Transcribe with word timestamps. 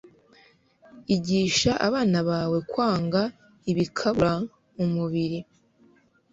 Igisha 1.15 1.71
abana 1.87 2.19
bawe 2.29 2.57
kwanga 2.71 3.21
ibikabura 3.71 4.33
umubiri 4.83 5.39